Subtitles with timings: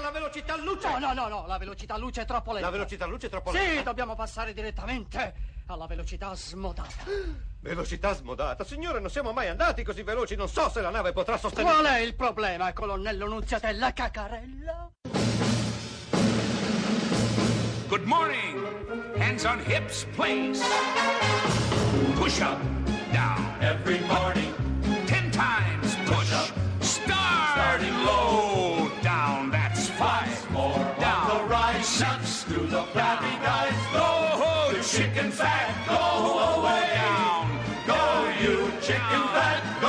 [0.00, 0.88] alla velocità luce!
[0.88, 2.66] No, no, no, no, la velocità luce è troppo lenta.
[2.66, 3.82] La velocità luce è troppo Sì, lenta.
[3.82, 5.34] dobbiamo passare direttamente
[5.66, 6.88] alla velocità smodata.
[7.60, 8.64] Velocità smodata.
[8.64, 10.34] Signore, non siamo mai andati così veloci.
[10.34, 11.74] Non so se la nave potrà sostenere...
[11.74, 14.90] Qual è il problema, colonnello Nunziatella Cacarella?
[17.88, 19.18] Good morning.
[19.18, 20.62] Hands on hips, please.
[22.14, 22.58] Push up,
[23.12, 23.54] down.
[23.60, 24.54] Every morning.
[25.06, 26.59] Ten times push up.
[32.92, 33.78] Flabby guys.
[33.92, 35.70] Go, the chicken fat.
[35.86, 35.94] Go
[36.58, 36.86] away.
[36.94, 37.46] Down.
[37.86, 38.02] Go,
[38.42, 39.60] you chicken fat.
[39.80, 39.88] Go.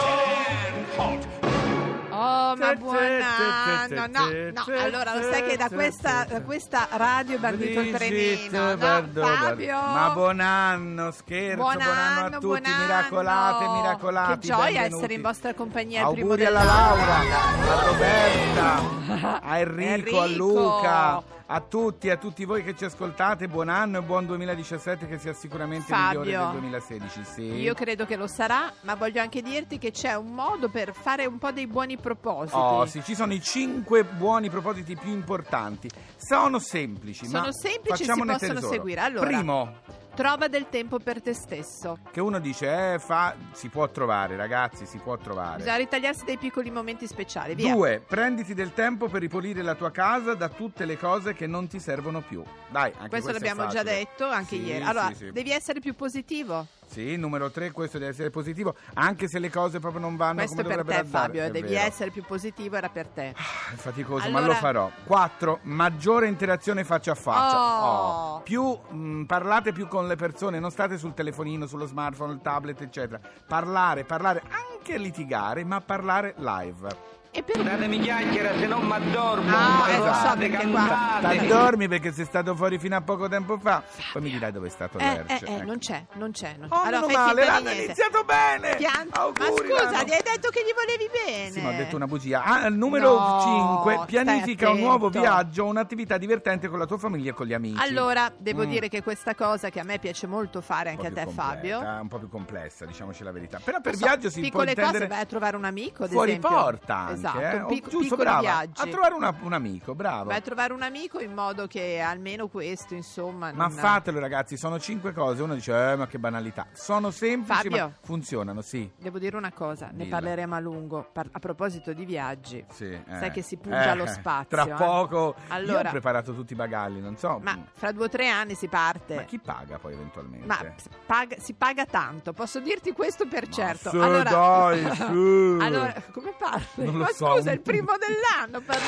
[2.13, 4.05] Oh, ma buon anno!
[4.07, 8.75] No, no, allora lo sai che da questa, da questa radio è bandito il trenino,
[8.75, 9.79] no, Fabio?
[9.79, 12.81] Ma buon anno, scherzo, Buon buon anno a anno, tutti, buon anno.
[12.83, 14.39] miracolate, miracolati.
[14.39, 14.93] Che gioia benvenuti.
[14.95, 16.63] essere in vostra compagnia al primo Auguri alla.
[16.63, 20.37] Laura, a Roberta, a Enrico, a Enrico.
[20.37, 21.23] Luca,
[21.53, 23.49] a tutti, a tutti voi che ci ascoltate.
[23.49, 26.21] Buon anno e buon 2017 che sia sicuramente Fabio.
[26.21, 27.23] migliore del 2016.
[27.25, 27.41] Sì.
[27.41, 31.25] Io credo che lo sarà, ma voglio anche dirti che c'è un modo per fare
[31.25, 32.55] un po' dei buoni propositi.
[32.57, 35.89] Oh sì, ci sono i cinque buoni propositi più importanti.
[36.15, 38.73] Sono semplici, Sono ma semplici e si facciamone possono tesoro.
[38.73, 39.01] seguire.
[39.01, 39.25] Allora.
[39.27, 39.73] Primo,
[40.13, 41.99] Trova del tempo per te stesso.
[42.11, 45.57] che uno dice, eh, fa, si può trovare, ragazzi, si può trovare.
[45.57, 47.55] Bisogna ritagliarsi dei piccoli momenti speciali.
[47.55, 47.73] Via.
[47.73, 51.67] Due, prenditi del tempo per ripulire la tua casa da tutte le cose che non
[51.67, 52.43] ti servono più.
[52.69, 54.83] Dai, anche Questo è l'abbiamo già detto anche Sì, ieri.
[54.83, 55.31] Allora, sì, sì.
[55.31, 56.67] devi essere più positivo.
[56.91, 60.57] Sì, numero tre, questo deve essere positivo, anche se le cose proprio non vanno Questo
[60.61, 61.25] come per dovrebbero te, andare.
[61.27, 61.43] Fabio.
[61.45, 61.87] È Devi vero.
[61.87, 63.29] essere più positivo, era per te.
[63.29, 64.91] È faticoso, ma Allora- lo farò.
[65.05, 65.59] 4.
[65.63, 67.85] Maggiore interazione faccia a faccia.
[67.85, 68.41] Oh.
[68.41, 72.81] Più mh, parlate più con le persone, non state sul telefonino, sullo smartphone, il tablet,
[72.81, 73.21] eccetera.
[73.47, 77.19] Parlare, parlare, anche litigare, ma parlare live.
[77.33, 79.49] E per Datemi chiacchiera, se no mi addormo.
[79.55, 81.37] Ah, eh, lo so, perché qua- cantate.
[81.37, 83.81] T'addormi perché sei stato fuori fino a poco tempo fa.
[84.11, 85.45] Poi mi dirai dove è stato Eh, Lerce.
[85.45, 85.63] eh, eh, ecco.
[85.65, 86.55] non c'è, non c'è.
[86.59, 86.67] Non...
[86.69, 87.83] Oh, meno fai male, l'hanno niente.
[87.85, 88.75] iniziato bene.
[88.75, 91.51] Pian- Ma Auguri, scusa, l'hanno- gli hai detto che gli volevi bene.
[91.51, 92.43] Sì, ma ho detto una bugia.
[92.43, 93.93] Ah, numero No, 5.
[93.93, 97.81] stai Pianifica un nuovo viaggio, un'attività divertente con la tua famiglia e con gli amici.
[97.81, 98.69] Allora, devo Mm.
[98.69, 101.79] dire che questa cosa che a me piace molto fare anche a te, completa, Fabio.
[101.79, 103.61] Un po' più complessa, diciamoci la verità.
[103.63, 106.03] Però per Non so, viaggio si può piccole cose, intendere vai a trovare un amico,
[106.03, 106.49] ad fuori esempio.
[106.49, 107.19] porta anche.
[107.29, 107.55] Esatto, eh.
[107.57, 108.39] un O pic- giusto, brava.
[108.39, 108.81] viaggi.
[108.81, 110.25] A trovare una- un amico, bravo.
[110.25, 113.51] Vai a trovare un amico in modo che almeno questo, insomma.
[113.53, 115.41] Ma non- fatelo ragazzi, sono cinque cose.
[115.41, 116.67] Uno dice, eh, ma che banalità.
[116.73, 117.85] Sono semplici, Fabio.
[117.87, 118.89] ma funzionano, sì.
[118.97, 120.15] Devo dire una cosa, ne Dilla.
[120.17, 121.07] parleremo a lungo.
[121.11, 123.03] Par- a proposito di viaggi, Sì, eh.
[123.07, 124.47] sai che si punta Eh, lo spazio.
[124.49, 124.73] Tra eh.
[124.73, 125.35] poco.
[125.37, 127.39] Io Allora- ho preparato tutti i bagagli, non so.
[127.41, 129.15] Ma fra due o tre anni si parte.
[129.15, 130.45] Ma chi paga poi eventualmente?
[130.45, 130.57] Ma
[131.05, 133.89] paga- si paga tanto, posso dirti questo per certo.
[133.89, 134.83] sì, allora, dai,
[135.59, 136.85] allora, come parli?
[136.85, 137.10] Non lo Ma.
[137.13, 138.61] Scusa, è il primo dell'anno.
[138.65, 138.83] parli-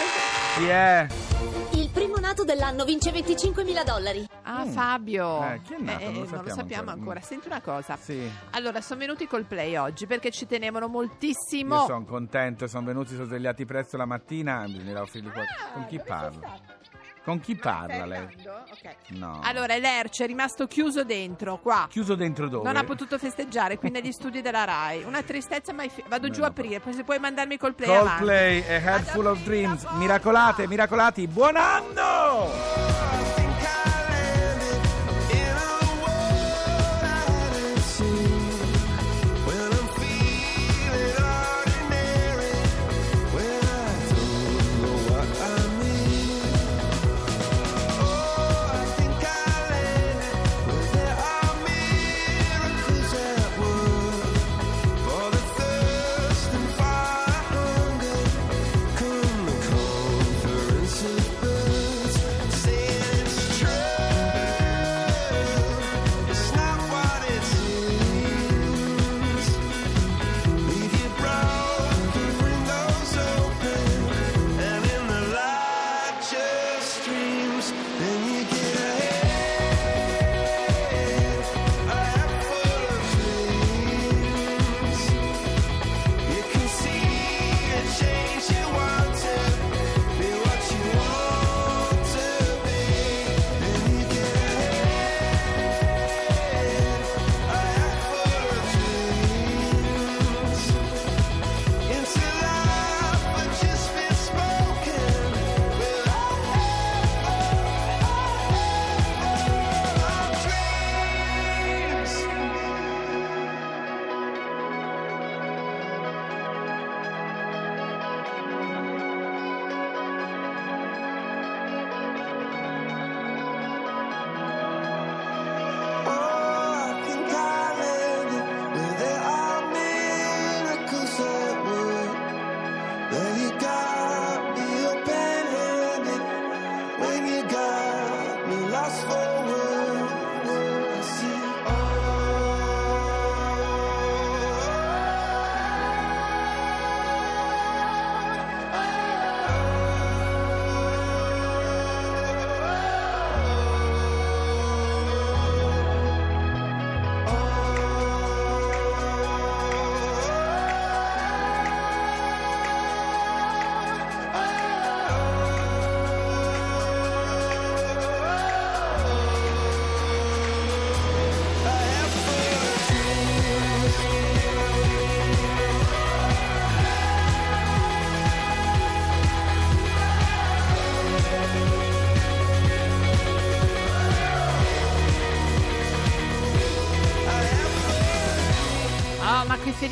[0.58, 1.08] Chi è?
[1.72, 4.26] Il primo nato dell'anno vince 25.000 dollari.
[4.44, 4.70] Ah, Mm.
[4.70, 5.44] Fabio.
[5.52, 6.04] Eh, chi è nato?
[6.04, 6.92] Non lo non lo sappiamo ancora.
[6.92, 7.22] ancora.
[7.22, 7.98] Senti una cosa.
[8.00, 8.30] Sì.
[8.52, 11.76] Allora, sono venuti col play oggi perché ci tenevano moltissimo.
[11.78, 14.64] Io sono contento, sono venuti, sono svegliati presto la mattina.
[14.66, 15.42] Bisognerà qualcosa.
[15.42, 16.40] Ah, Con chi stato?
[17.24, 18.18] Con chi parla lei?
[18.18, 18.64] andando?
[18.70, 18.96] Ok.
[19.12, 19.40] No.
[19.44, 21.88] Allora, Lerce è rimasto chiuso dentro, qua.
[21.90, 22.66] Chiuso dentro dove?
[22.66, 25.04] Non ha potuto festeggiare qui negli studi della RAI.
[25.04, 28.10] Una tristezza mai fi- Vado giù a aprire, poi se puoi mandarmi col play avanti.
[28.10, 29.84] Coldplay, A Head Full of Dreams.
[29.94, 32.93] Miracolate, miracolati, buon anno!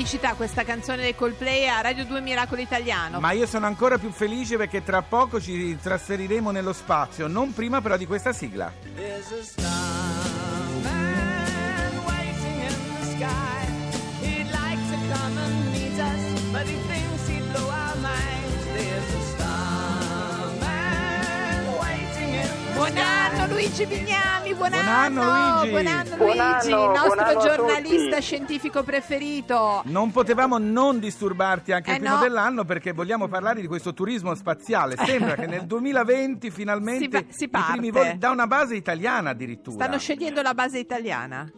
[0.02, 3.20] Felicità questa canzone del Coldplay a Radio 2 Miracolo Italiano.
[3.20, 7.82] Ma io sono ancora più felice perché tra poco ci trasferiremo nello spazio, non prima
[7.82, 8.74] però di questa sigla.
[8.96, 10.74] There's a starman
[12.04, 13.51] waiting in the sky.
[23.74, 25.70] Luigi Bignami, buon, Buon anno, Luigi.
[25.70, 29.82] buon anno Buon Luigi, anno, il nostro buon anno giornalista scientifico preferito.
[29.86, 32.22] Non potevamo non disturbarti anche Eh il primo no.
[32.22, 34.98] dell'anno perché vogliamo parlare di questo turismo spaziale.
[34.98, 38.08] Sembra che nel 2020 finalmente Si va- si i primi parte.
[38.08, 39.76] voli da una base italiana addirittura.
[39.86, 41.50] Stanno scegliendo la base italiana.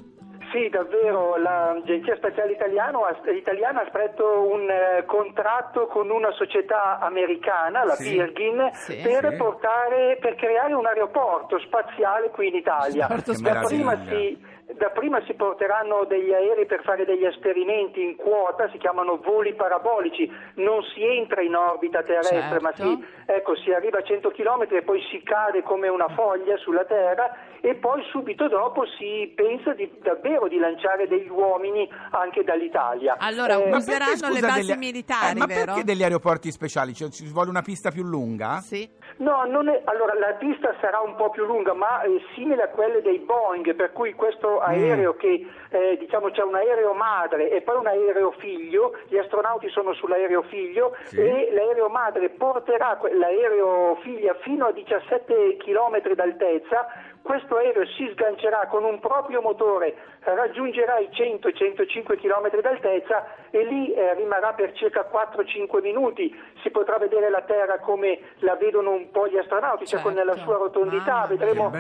[0.54, 7.00] Sì, davvero, l'Agenzia Spaziale Italiano ha- Italiana ha stretto un eh, contratto con una società
[7.00, 8.12] americana, la Sì.
[8.12, 9.02] Virgin, Sì.
[9.02, 9.36] per, Sì.
[9.38, 13.08] portare, per creare un aeroporto spaziale qui in Italia.
[13.08, 14.38] Che Da prima, si,
[14.74, 19.56] da prima si porteranno degli aerei per fare degli esperimenti in quota, si chiamano voli
[19.56, 22.62] parabolici, non si entra in orbita terrestre, Certo.
[22.62, 26.58] ma si, ecco, si arriva a 100 km e poi si cade come una foglia
[26.58, 32.44] sulla Terra e poi subito dopo si pensa di, davvero di lanciare degli uomini anche
[32.44, 33.16] dall'Italia.
[33.20, 35.66] Allora, Eh, useranno perché, le scusa, basi degli- militari, eh, ma vero?
[35.66, 36.94] perché degli aeroporti speciali?
[36.94, 38.60] Cioè, ci vuole una pista più lunga?
[38.62, 38.90] Sì.
[39.18, 42.68] No, non è- allora la pista sarà un po' più lunga, ma è simile a
[42.70, 47.62] quelle dei Boeing, per cui questo aereo che eh, diciamo c'è un aereo madre e
[47.62, 51.18] poi un aereo figlio, gli astronauti sono sull'aereo figlio Sì.
[51.20, 56.88] e l'aereo madre porterà l'aereo figlia fino a 17 km d'altezza.
[57.24, 63.94] Questo aereo si sgancerà con un proprio motore, raggiungerà i 100-105 km d'altezza e lì
[63.94, 66.36] eh, rimarrà per circa 4-5 minuti.
[66.62, 70.30] Si potrà vedere la Terra come la vedono un po' gli astronauti, cioè con Certo.
[70.36, 71.26] la sua rotondità.
[71.26, 71.28] Mia.
[71.28, 71.72] Vedremo,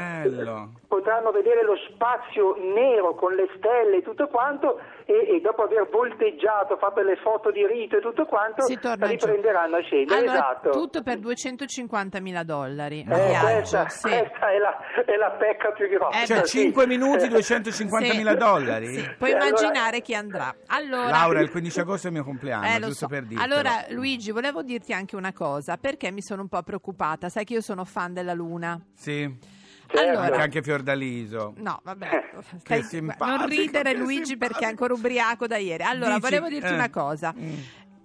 [0.88, 5.88] potranno vedere lo spazio nero con le stelle e tutto quanto e, e dopo aver
[5.90, 10.20] volteggiato, fatto le foto di rito e tutto quanto, riprenderanno a scendere.
[10.20, 10.70] Allora, esatto.
[10.72, 13.02] tutto per 250 mila dollari.
[13.02, 14.08] Eh, questa, sì.
[14.10, 16.22] questa è, la, è la pecca più grossa.
[16.22, 16.60] Eh, Cioè, sì.
[16.62, 18.38] 5 minuti, Eh, 250 mila Sì.
[18.38, 18.88] dollari?
[18.88, 20.56] Sì, Puoi Eh, allora- immaginare chi andrà.
[20.68, 23.08] Allora, Laura, il 15 agosto è il mio compleanno, Eh, lo giusto so.
[23.08, 23.54] per dirtelo.
[23.54, 27.30] Allora, Luigi, volevo dirti anche una cosa, perché mi sono un po' preoccupata.
[27.30, 28.80] Sai che io sono fan della Luna.
[28.94, 29.30] Sì,
[29.94, 30.20] Certo.
[30.20, 31.54] Allora, anche Fiordaliso.
[31.58, 32.10] no, vabbè,
[32.68, 34.38] Eh, stai- non ridere Luigi simpatico.
[34.38, 35.84] perché è ancora ubriaco da ieri.
[35.84, 36.74] Allora, Dici- volevo dirti eh.
[36.74, 37.34] una cosa.
[37.38, 37.54] Mm.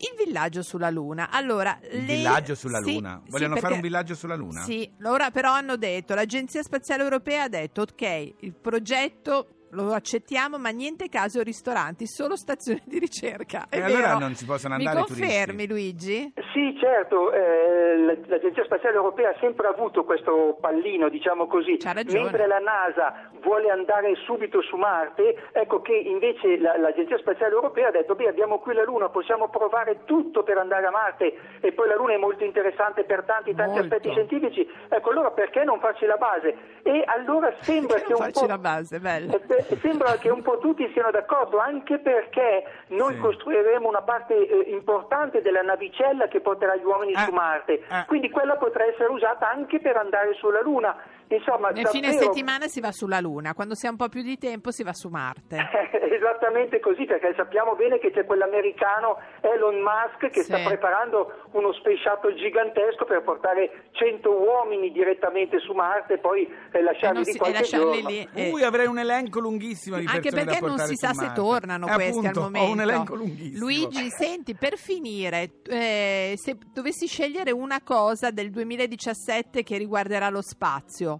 [0.00, 1.30] Il villaggio sulla Luna.
[1.30, 3.20] Allora, Il lei- villaggio sulla sì, Luna?
[3.24, 4.62] sì, Vogliono fare perché- un villaggio sulla Luna?
[4.62, 10.58] Sì, ora però hanno detto, l'Agenzia Spaziale Europea ha detto, ok, il progetto lo accettiamo,
[10.58, 13.66] ma niente caso ristoranti, solo stazioni di ricerca.
[13.68, 14.18] È E allora vero?
[14.18, 15.68] non ci possono Mi andare i confermi, turisti?
[15.68, 16.32] Luigi?
[16.52, 17.96] Sì, certo, eh,
[18.26, 22.22] l'Agenzia Spaziale Europea ha sempre avuto questo pallino, diciamo così, C'ha ragione.
[22.24, 27.88] mentre la NASA vuole andare subito su Marte, ecco che invece la- l'Agenzia Spaziale Europea
[27.88, 31.72] ha detto, beh abbiamo qui la Luna, possiamo provare tutto per andare a Marte e
[31.72, 33.94] poi la Luna è molto interessante per tanti, tanti Molto.
[33.94, 36.56] aspetti scientifici, ecco allora perché non farci la base?
[36.82, 38.46] E allora sembra che non un farci po'...
[38.46, 39.32] la base, bello.
[39.34, 43.20] Eh, beh, sembra che un po' tutti siano d'accordo, anche perché noi Sì.
[43.20, 48.04] costruiremo una parte eh, importante della navicella che porterà gli uomini Eh, su Marte, eh.
[48.06, 50.96] quindi quella potrà essere usata anche per andare sulla Luna.
[51.30, 54.22] Insomma, Nel fine davvero- settimana si va sulla Luna, quando si ha un po' più
[54.22, 55.56] di tempo si va su Marte.
[56.18, 60.44] Esattamente così, perché sappiamo bene che c'è quell'americano Elon Musk che Sì.
[60.44, 66.42] sta preparando uno space shuttle gigantesco per portare 100 uomini direttamente su Marte e poi
[66.72, 68.08] eh, E, lasciarli non di si- e qualche lasciarli giorno.
[68.08, 68.28] lì.
[68.34, 68.50] eh.
[68.50, 71.40] Ui, avrei un elenco lunghissimo di Anche persone perché non si sa su se Marte.
[71.40, 72.68] tornano Eh, questi appunto, al momento.
[72.68, 73.58] Ho un elenco lunghissimo.
[73.58, 80.42] Luigi, senti, per finire, eh, se dovessi scegliere una cosa del 2017 che riguarderà lo
[80.42, 81.17] spazio,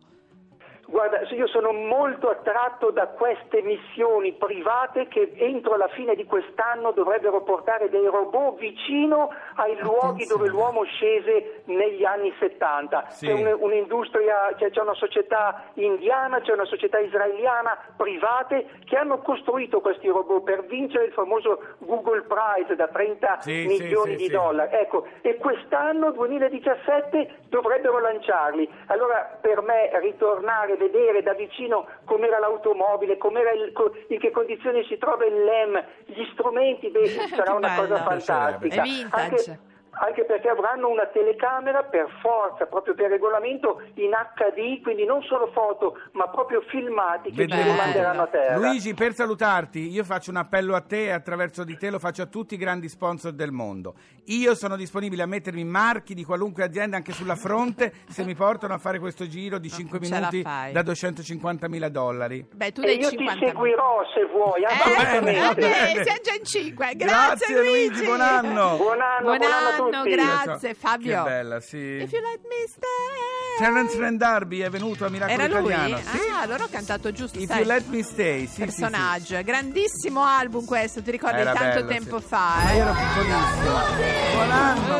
[0.91, 6.93] Guarda, io sono molto attratto da queste missioni private che entro la fine di quest'anno
[6.93, 13.05] dovrebbero portare dei robot vicino ai luoghi dove l'uomo scese negli anni 70.
[13.11, 13.27] Sì.
[13.27, 19.19] C'è un- un'industria, c'è, c'è una società indiana, c'è una società israeliana private che hanno
[19.19, 24.29] costruito questi robot per vincere il famoso Google Prize da 30 Sì, milioni sì, di
[24.31, 24.75] dollari.
[24.75, 28.67] Ecco, e quest'anno 2017 dovrebbero lanciarli.
[28.87, 34.83] Allora per me ritornare, vedere da vicino com'era l'automobile, com'era il- co- in che condizioni
[34.85, 37.07] si trova il LEM, gli strumenti, beh,
[37.37, 37.83] sarà una bello.
[37.89, 38.83] cosa fantastica.
[38.83, 39.21] È vintage.
[39.51, 39.59] Anche,
[40.01, 45.51] anche perché avranno una telecamera per forza, proprio per regolamento in HD, quindi non solo
[45.53, 47.73] foto, ma proprio filmati che tutto.
[47.73, 48.57] manderanno a terra.
[48.57, 52.23] Luigi, per salutarti, io faccio un appello a te e attraverso di te lo faccio
[52.23, 53.95] a tutti i grandi sponsor del mondo.
[54.27, 58.75] Io sono disponibile a mettermi marchi di qualunque azienda anche sulla fronte se mi portano
[58.75, 62.47] a fare questo giro di 5 ce la minuti da 250 mila dollari.
[62.53, 65.41] Beh, tu E dai io 50 ti seguirò se vuoi, Eh, assolutamente.
[65.41, 66.03] va bene, bene.
[66.05, 66.93] siamo già in 5.
[66.97, 68.77] Grazie, Grazie, Luigi, buon anno.
[68.77, 70.15] Buon anno, Buon buon anno a anno, tutti.
[70.15, 71.23] grazie Fabio.
[71.23, 71.77] Che bella, sì.
[71.77, 73.59] If you let me stay.
[73.59, 75.73] Terence Randarby è venuto a Miracolo Era lui?
[75.73, 75.99] Italiano.
[76.11, 76.19] Sì.
[76.31, 77.39] Ah, allora ho cantato giusto.
[77.39, 77.59] If sai.
[77.59, 78.61] you let me stay, sì, sì, sì.
[78.61, 79.43] personaggio.
[79.43, 82.27] Grandissimo album questo, ti ricordi Era tanto bello, tempo sì.
[82.27, 82.55] fa?
[82.63, 82.77] Ma eh?
[82.77, 84.33] io ero piccolissimo.
[84.33, 84.97] Buon anno.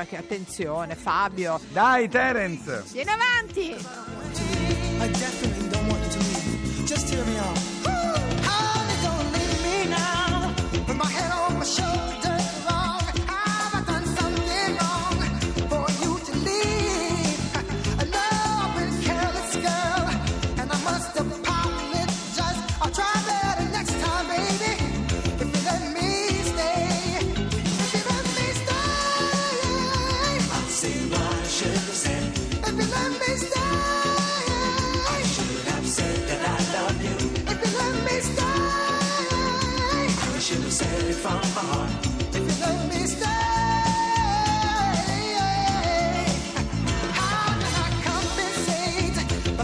[0.00, 1.60] Eh, che attenzione, Fabio.
[1.68, 2.84] Dai, Terence.
[2.92, 3.70] Vieni avanti.
[3.70, 6.84] I definitely don't want you to leave.
[6.84, 7.73] Just hear me out.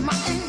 [0.03, 0.40] My